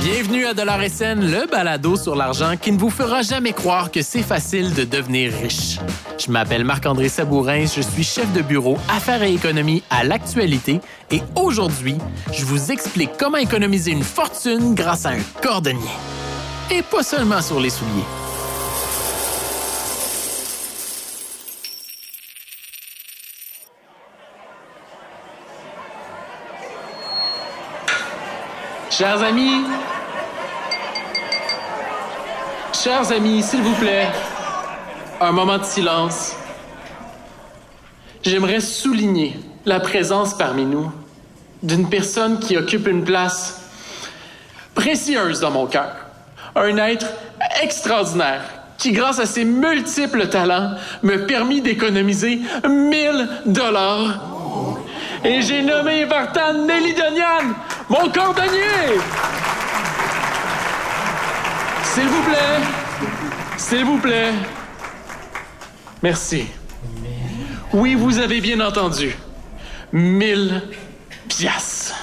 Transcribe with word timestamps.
Bienvenue 0.00 0.46
à 0.46 0.52
Dollar 0.52 0.80
SN, 0.82 1.20
le 1.20 1.46
balado 1.50 1.96
sur 1.96 2.14
l'argent 2.14 2.56
qui 2.60 2.72
ne 2.72 2.78
vous 2.78 2.90
fera 2.90 3.22
jamais 3.22 3.52
croire 3.52 3.90
que 3.90 4.02
c'est 4.02 4.22
facile 4.22 4.74
de 4.74 4.84
devenir 4.84 5.32
riche. 5.32 5.78
Je 6.18 6.30
m'appelle 6.30 6.64
Marc-André 6.64 7.08
Sabourin, 7.08 7.64
je 7.64 7.80
suis 7.80 8.04
chef 8.04 8.30
de 8.34 8.42
bureau 8.42 8.76
Affaires 8.90 9.22
et 9.22 9.32
économie 9.32 9.82
à 9.88 10.04
l'actualité 10.04 10.80
et 11.10 11.22
aujourd'hui, 11.34 11.96
je 12.32 12.44
vous 12.44 12.70
explique 12.70 13.10
comment 13.18 13.38
économiser 13.38 13.92
une 13.92 14.04
fortune 14.04 14.74
grâce 14.74 15.06
à 15.06 15.10
un 15.10 15.22
cordonnier. 15.42 15.80
Et 16.70 16.82
pas 16.82 17.02
seulement 17.02 17.40
sur 17.40 17.60
les 17.60 17.70
souliers. 17.70 18.25
Chers 28.96 29.22
amis, 29.22 29.66
chers 32.72 33.12
amis, 33.12 33.42
s'il 33.42 33.60
vous 33.60 33.74
plaît, 33.74 34.08
un 35.20 35.32
moment 35.32 35.58
de 35.58 35.64
silence. 35.64 36.34
J'aimerais 38.22 38.60
souligner 38.60 39.38
la 39.66 39.80
présence 39.80 40.32
parmi 40.32 40.64
nous 40.64 40.90
d'une 41.62 41.90
personne 41.90 42.38
qui 42.38 42.56
occupe 42.56 42.88
une 42.88 43.04
place 43.04 43.68
précieuse 44.74 45.40
dans 45.40 45.50
mon 45.50 45.66
cœur. 45.66 45.94
Un 46.54 46.78
être 46.78 47.08
extraordinaire 47.62 48.44
qui, 48.78 48.92
grâce 48.92 49.18
à 49.18 49.26
ses 49.26 49.44
multiples 49.44 50.28
talents, 50.28 50.70
me 51.02 51.26
permis 51.26 51.60
d'économiser 51.60 52.40
1000 52.66 53.28
dollars. 53.44 54.22
Et 55.22 55.42
j'ai 55.42 55.60
nommé 55.60 56.06
Vartan 56.06 56.64
Nelidonian 56.64 57.54
mon 57.88 58.10
cordonnier! 58.10 59.00
S'il 61.82 62.08
vous 62.08 62.22
plaît, 62.22 62.60
s'il 63.56 63.84
vous 63.84 63.98
plaît. 63.98 64.32
Merci. 66.02 66.46
Oui, 67.72 67.94
vous 67.94 68.18
avez 68.18 68.40
bien 68.40 68.60
entendu. 68.60 69.16
Mille 69.92 70.62
piastres. 71.28 71.94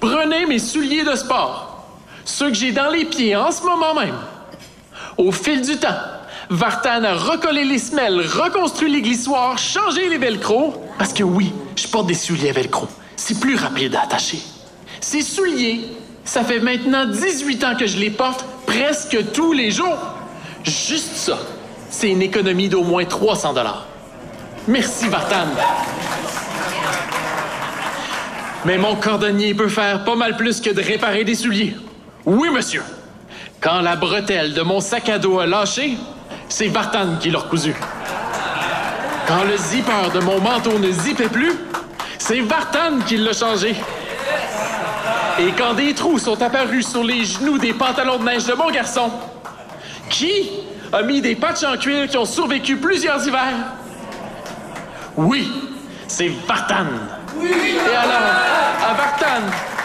Prenez 0.00 0.46
mes 0.46 0.58
souliers 0.58 1.04
de 1.04 1.16
sport, 1.16 1.88
ceux 2.24 2.48
que 2.50 2.54
j'ai 2.54 2.72
dans 2.72 2.90
les 2.90 3.06
pieds 3.06 3.34
en 3.34 3.50
ce 3.50 3.62
moment 3.62 3.94
même. 3.94 4.18
Au 5.16 5.32
fil 5.32 5.62
du 5.62 5.76
temps, 5.78 5.96
Vartan 6.50 7.04
a 7.04 7.14
recollé 7.14 7.64
les 7.64 7.78
semelles, 7.78 8.20
reconstruit 8.20 8.92
les 8.92 9.02
glissoires, 9.02 9.56
changé 9.58 10.08
les 10.08 10.18
velcro. 10.18 10.74
Parce 10.98 11.12
que 11.12 11.22
oui, 11.22 11.52
je 11.76 11.88
porte 11.88 12.06
des 12.06 12.14
souliers 12.14 12.52
velcro 12.52 12.86
c'est 13.26 13.40
plus 13.40 13.56
rapide 13.56 13.94
à 13.94 14.02
attacher. 14.02 14.38
Ces 15.00 15.22
souliers, 15.22 15.80
ça 16.26 16.44
fait 16.44 16.60
maintenant 16.60 17.06
18 17.06 17.64
ans 17.64 17.74
que 17.74 17.86
je 17.86 17.96
les 17.96 18.10
porte 18.10 18.44
presque 18.66 19.16
tous 19.32 19.54
les 19.54 19.70
jours. 19.70 19.96
Juste 20.62 21.16
ça, 21.16 21.38
c'est 21.88 22.10
une 22.10 22.20
économie 22.20 22.68
d'au 22.68 22.82
moins 22.82 23.06
300 23.06 23.54
dollars. 23.54 23.86
Merci, 24.68 25.08
Vartan. 25.08 25.46
Mais 28.66 28.76
mon 28.76 28.94
cordonnier 28.96 29.54
peut 29.54 29.68
faire 29.68 30.04
pas 30.04 30.16
mal 30.16 30.36
plus 30.36 30.60
que 30.60 30.68
de 30.68 30.82
réparer 30.82 31.24
des 31.24 31.34
souliers. 31.34 31.74
Oui, 32.26 32.50
monsieur. 32.50 32.82
Quand 33.58 33.80
la 33.80 33.96
bretelle 33.96 34.52
de 34.52 34.60
mon 34.60 34.80
sac 34.80 35.08
à 35.08 35.18
dos 35.18 35.38
a 35.38 35.46
lâché, 35.46 35.96
c'est 36.50 36.68
Vartan 36.68 37.16
qui 37.20 37.30
l'a 37.30 37.38
recousu. 37.38 37.74
Quand 39.26 39.44
le 39.44 39.56
zipper 39.56 40.10
de 40.12 40.20
mon 40.20 40.42
manteau 40.42 40.78
ne 40.78 40.90
zippait 40.92 41.30
plus, 41.30 41.52
c'est 42.18 42.40
Vartan 42.40 43.00
qui 43.06 43.16
l'a 43.16 43.32
changé. 43.32 43.74
Et 45.38 45.52
quand 45.58 45.74
des 45.74 45.94
trous 45.94 46.18
sont 46.18 46.40
apparus 46.40 46.88
sur 46.88 47.02
les 47.02 47.24
genoux 47.24 47.58
des 47.58 47.72
pantalons 47.72 48.18
de 48.18 48.24
neige 48.24 48.46
de 48.46 48.54
mon 48.54 48.70
garçon, 48.70 49.10
qui 50.08 50.50
a 50.92 51.02
mis 51.02 51.20
des 51.20 51.34
patchs 51.34 51.64
en 51.64 51.76
cuir 51.76 52.08
qui 52.08 52.16
ont 52.16 52.24
survécu 52.24 52.76
plusieurs 52.76 53.26
hivers? 53.26 53.72
Oui, 55.16 55.50
c'est 56.06 56.30
Vartan. 56.46 56.86
Et 57.42 57.96
alors, 57.96 58.88
à 58.88 58.94
Vartan 58.94 59.42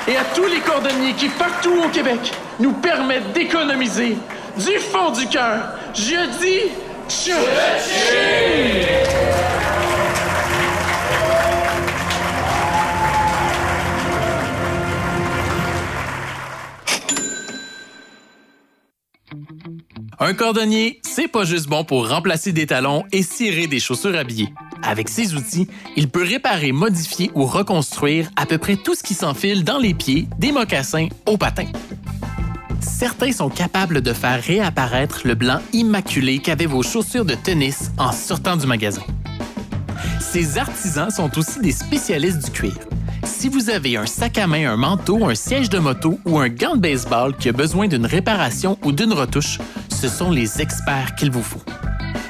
et 0.07 0.18
à 0.18 0.23
tous 0.35 0.45
les 0.45 0.59
cordonniers 0.59 1.13
qui, 1.13 1.29
partout 1.29 1.84
au 1.84 1.89
Québec, 1.89 2.31
nous 2.59 2.73
permettent 2.73 3.34
d'économiser 3.34 4.18
du 4.57 4.79
fond 4.79 5.12
du 5.12 5.28
cœur, 5.28 5.59
je 5.94 6.28
dis... 6.39 6.72
Un 20.22 20.34
cordonnier, 20.34 21.00
c'est 21.03 21.30
pas 21.30 21.46
juste 21.46 21.68
bon 21.69 21.85
pour 21.85 22.09
remplacer 22.09 22.52
des 22.52 22.66
talons 22.66 23.06
et 23.13 23.24
cirer 23.24 23.68
des 23.68 23.80
chaussures 23.80 24.18
habillées. 24.18 24.53
Avec 24.84 25.07
ses 25.07 25.34
outils, 25.34 25.69
il 25.96 26.09
peut 26.09 26.25
réparer, 26.25 26.74
modifier 26.74 27.31
ou 27.35 27.46
reconstruire 27.46 28.30
à 28.35 28.46
peu 28.46 28.57
près 28.57 28.75
tout 28.75 28.96
ce 28.96 29.03
qui 29.03 29.13
s'enfile 29.13 29.63
dans 29.63 29.78
les 29.78 29.94
pieds, 29.94 30.28
des 30.38 30.52
mocassins 30.52 31.07
aux 31.25 31.38
patins. 31.38 31.72
Certains 32.81 33.31
sont 33.31 33.47
capables 33.47 34.02
de 34.02 34.12
faire 34.12 34.44
réapparaître 34.44 35.22
le 35.24 35.35
blanc 35.35 35.62
immaculé 35.72 36.40
qu'avaient 36.40 36.66
vos 36.66 36.84
chaussures 36.84 37.24
de 37.24 37.36
tennis 37.36 37.91
en 37.97 38.12
sortant 38.12 38.57
du 38.57 38.68
magasin. 38.68 39.03
Ces 40.19 40.57
artisans 40.57 41.12
sont 41.12 41.38
aussi 41.38 41.62
des 41.62 41.72
spécialistes 41.72 42.44
du 42.44 42.51
cuir. 42.51 42.75
Si 43.24 43.47
vous 43.47 43.69
avez 43.69 43.96
un 43.96 44.06
sac 44.06 44.38
à 44.38 44.47
main, 44.47 44.69
un 44.69 44.75
manteau, 44.75 45.25
un 45.30 45.36
siège 45.36 45.69
de 45.69 45.80
moto 45.80 46.19
ou 46.25 46.40
un 46.40 46.50
gant 46.50 46.75
de 46.75 46.81
baseball 46.81 47.38
qui 47.38 47.47
a 47.47 47.53
besoin 47.53 47.88
d'une 47.88 48.06
réparation 48.06 48.78
ou 48.84 48.91
d'une 48.91 49.13
retouche, 49.13 49.59
ce 49.99 50.07
sont 50.07 50.31
les 50.31 50.61
experts 50.61 51.15
qu'il 51.15 51.29
vous 51.29 51.43
faut. 51.43 51.61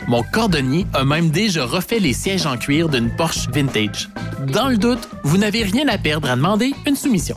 Mon 0.08 0.24
cordonnier 0.24 0.88
a 0.96 1.06
même 1.06 1.30
déjà 1.30 1.66
refait 1.66 2.00
les 2.00 2.14
sièges 2.14 2.48
en 2.48 2.58
cuir 2.58 2.90
d'une 2.90 3.12
Porsche 3.16 3.48
vintage. 3.52 4.10
Dans 4.52 4.70
le 4.70 4.78
doute, 4.78 5.08
vous 5.24 5.38
n'avez 5.38 5.62
rien 5.62 5.88
à 5.88 6.00
perdre 6.00 6.32
à 6.32 6.36
demander 6.36 6.74
une 6.88 6.96
soumission. 6.96 7.36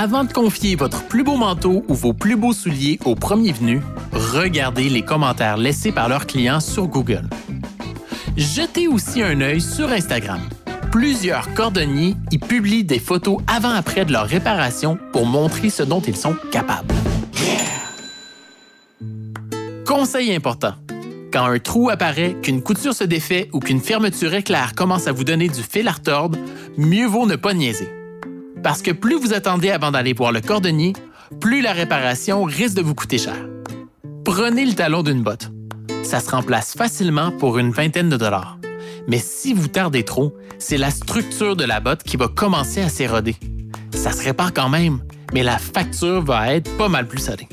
Avant 0.00 0.24
de 0.24 0.32
confier 0.32 0.74
votre 0.74 1.02
plus 1.04 1.22
beau 1.22 1.36
manteau 1.36 1.84
ou 1.88 1.94
vos 1.94 2.14
plus 2.14 2.36
beaux 2.36 2.54
souliers 2.54 2.98
au 3.04 3.14
premier 3.14 3.52
venu, 3.52 3.82
regardez 4.12 4.88
les 4.88 5.02
commentaires 5.02 5.58
laissés 5.58 5.92
par 5.92 6.08
leurs 6.08 6.26
clients 6.26 6.60
sur 6.60 6.86
Google. 6.86 7.28
Jetez 8.38 8.88
aussi 8.88 9.22
un 9.22 9.42
œil 9.42 9.60
sur 9.60 9.90
Instagram. 9.90 10.40
Plusieurs 10.90 11.52
cordonniers 11.52 12.16
y 12.30 12.38
publient 12.38 12.84
des 12.84 13.00
photos 13.00 13.36
avant-après 13.54 14.06
de 14.06 14.12
leur 14.12 14.26
réparation 14.26 14.98
pour 15.12 15.26
montrer 15.26 15.68
ce 15.68 15.82
dont 15.82 16.00
ils 16.00 16.16
sont 16.16 16.36
capables. 16.50 16.94
Conseil 19.96 20.34
important. 20.34 20.74
Quand 21.32 21.46
un 21.46 21.58
trou 21.58 21.88
apparaît, 21.88 22.36
qu'une 22.42 22.62
couture 22.62 22.92
se 22.92 23.02
défait 23.02 23.48
ou 23.54 23.60
qu'une 23.60 23.80
fermeture 23.80 24.34
éclair 24.34 24.74
commence 24.74 25.06
à 25.06 25.12
vous 25.12 25.24
donner 25.24 25.48
du 25.48 25.62
fil 25.62 25.88
à 25.88 25.92
retordre, 25.92 26.38
mieux 26.76 27.06
vaut 27.06 27.24
ne 27.24 27.34
pas 27.34 27.54
niaiser. 27.54 27.88
Parce 28.62 28.82
que 28.82 28.90
plus 28.90 29.18
vous 29.18 29.32
attendez 29.32 29.70
avant 29.70 29.92
d'aller 29.92 30.12
voir 30.12 30.32
le 30.32 30.42
cordonnier, 30.42 30.92
plus 31.40 31.62
la 31.62 31.72
réparation 31.72 32.44
risque 32.44 32.76
de 32.76 32.82
vous 32.82 32.94
coûter 32.94 33.16
cher. 33.16 33.48
Prenez 34.22 34.66
le 34.66 34.74
talon 34.74 35.02
d'une 35.02 35.22
botte. 35.22 35.50
Ça 36.02 36.20
se 36.20 36.30
remplace 36.30 36.74
facilement 36.74 37.30
pour 37.30 37.56
une 37.56 37.70
vingtaine 37.70 38.10
de 38.10 38.18
dollars. 38.18 38.58
Mais 39.08 39.18
si 39.18 39.54
vous 39.54 39.68
tardez 39.68 40.02
trop, 40.02 40.36
c'est 40.58 40.76
la 40.76 40.90
structure 40.90 41.56
de 41.56 41.64
la 41.64 41.80
botte 41.80 42.02
qui 42.02 42.18
va 42.18 42.28
commencer 42.28 42.82
à 42.82 42.90
s'éroder. 42.90 43.36
Ça 43.94 44.12
se 44.12 44.22
répare 44.22 44.52
quand 44.52 44.68
même, 44.68 45.00
mais 45.32 45.42
la 45.42 45.56
facture 45.56 46.22
va 46.22 46.52
être 46.52 46.70
pas 46.76 46.90
mal 46.90 47.08
plus 47.08 47.20
salée. 47.20 47.48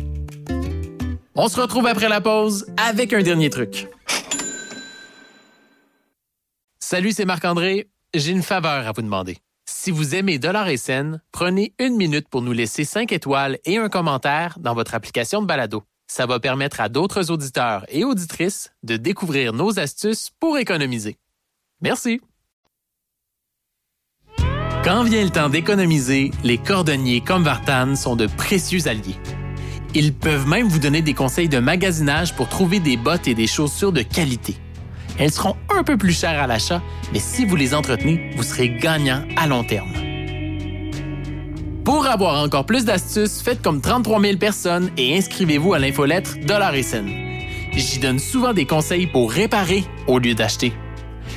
On 1.36 1.48
se 1.48 1.60
retrouve 1.60 1.88
après 1.88 2.10
la 2.10 2.22
pause 2.22 2.68
avec 2.78 3.12
un 3.12 3.24
dernier 3.24 3.50
truc. 3.50 3.88
Salut, 6.80 7.12
c'est 7.12 7.26
Marc-André. 7.26 7.90
J'ai 8.14 8.32
une 8.32 8.44
faveur 8.44 8.88
à 8.88 8.92
vous 8.92 9.02
demander. 9.02 9.38
Si 9.66 9.90
vous 9.90 10.14
aimez 10.14 10.38
Dollar 10.38 10.68
et 10.68 10.78
Scène, 10.78 11.22
prenez 11.32 11.74
une 11.80 11.96
minute 11.96 12.28
pour 12.30 12.44
nous 12.44 12.52
laisser 12.52 12.86
5 12.86 13.12
étoiles 13.12 13.58
et 13.66 13.78
un 13.78 13.90
commentaire 13.90 14.60
dans 14.60 14.76
votre 14.76 14.94
application 14.94 15.42
de 15.42 15.48
balado. 15.48 15.82
Ça 16.06 16.28
va 16.28 16.40
permettre 16.40 16.82
à 16.82 16.90
d'autres 16.90 17.32
auditeurs 17.32 17.84
et 17.90 18.04
auditrices 18.04 18.72
de 18.84 18.98
découvrir 18.98 19.54
nos 19.54 19.80
astuces 19.80 20.30
pour 20.40 20.60
économiser. 20.60 21.18
Merci. 21.82 22.22
Quand 24.84 25.02
vient 25.04 25.24
le 25.24 25.32
temps 25.32 25.50
d'économiser, 25.50 26.30
les 26.44 26.60
cordonniers 26.60 27.22
comme 27.22 27.44
Vartan 27.44 27.96
sont 27.96 28.16
de 28.16 28.28
précieux 28.28 28.88
alliés. 28.88 29.16
Ils 29.96 30.14
peuvent 30.14 30.48
même 30.48 30.68
vous 30.68 30.80
donner 30.80 31.02
des 31.02 31.14
conseils 31.14 31.50
de 31.50 31.60
magasinage 31.60 32.34
pour 32.34 32.50
trouver 32.50 32.80
des 32.80 32.98
bottes 32.98 33.28
et 33.28 33.36
des 33.36 33.48
chaussures 33.48 33.92
de 33.92 34.02
qualité. 34.02 34.56
Elles 35.20 35.32
seront 35.32 35.56
un 35.70 35.84
peu 35.84 35.98
plus 35.98 36.18
chères 36.18 36.42
à 36.42 36.48
l'achat, 36.48 36.82
mais 37.12 37.20
si 37.20 37.46
vous 37.46 37.56
les 37.56 37.76
entretenez, 37.76 38.32
vous 38.36 38.44
serez 38.44 38.70
gagnant 38.70 39.22
à 39.38 39.46
long 39.46 39.64
terme. 39.64 39.92
Pour 41.86 42.08
avoir 42.08 42.42
encore 42.42 42.66
plus 42.66 42.86
d'astuces, 42.86 43.42
faites 43.42 43.62
comme 43.62 43.82
33 43.82 44.20
000 44.20 44.38
personnes 44.38 44.90
et 44.98 45.16
inscrivez-vous 45.16 45.74
à 45.74 45.80
l'infolettre 45.80 46.38
Dollar 46.44 46.74
et 46.74 46.84
J'y 47.76 48.00
donne 48.00 48.20
souvent 48.20 48.54
des 48.54 48.66
conseils 48.66 49.08
pour 49.08 49.32
réparer 49.32 49.84
au 50.08 50.18
lieu 50.18 50.34
d'acheter. 50.34 50.74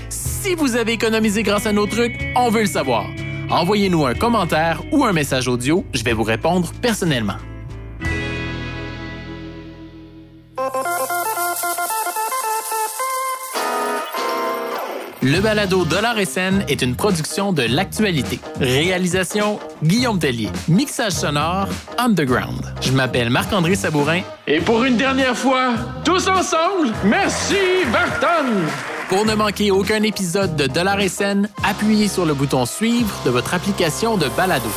Si 0.08 0.54
vous 0.54 0.76
avez 0.76 0.92
économisé 0.92 1.42
grâce 1.42 1.66
à 1.66 1.72
nos 1.72 1.86
trucs, 1.86 2.28
on 2.36 2.50
veut 2.50 2.62
le 2.62 2.66
savoir. 2.66 3.06
Envoyez-nous 3.50 4.06
un 4.06 4.14
commentaire 4.14 4.82
ou 4.92 5.04
un 5.04 5.12
message 5.12 5.48
audio, 5.48 5.84
je 5.92 6.04
vais 6.04 6.12
vous 6.12 6.22
répondre 6.22 6.72
personnellement. 6.80 7.36
Le 15.22 15.40
balado 15.40 15.84
Dollar 15.84 16.18
et 16.18 16.24
scène 16.24 16.64
est 16.68 16.82
une 16.82 16.94
production 16.94 17.52
de 17.52 17.62
l'actualité. 17.62 18.38
Réalisation 18.60 19.58
Guillaume 19.82 20.18
Tellier. 20.18 20.50
Mixage 20.68 21.12
sonore 21.12 21.68
Underground. 21.98 22.74
Je 22.80 22.92
m'appelle 22.92 23.30
Marc-André 23.30 23.74
Sabourin. 23.74 24.20
Et 24.46 24.60
pour 24.60 24.84
une 24.84 24.96
dernière 24.96 25.36
fois, 25.36 25.74
tous 26.04 26.28
ensemble, 26.28 26.92
merci 27.04 27.56
Barton! 27.92 28.46
Pour 29.08 29.24
ne 29.24 29.34
manquer 29.34 29.70
aucun 29.70 30.02
épisode 30.02 30.56
de 30.56 30.66
Dollar 30.66 31.00
et 31.00 31.08
scène, 31.08 31.48
appuyez 31.64 32.08
sur 32.08 32.24
le 32.24 32.34
bouton 32.34 32.66
suivre 32.66 33.14
de 33.24 33.30
votre 33.30 33.54
application 33.54 34.16
de 34.16 34.28
balado. 34.36 34.70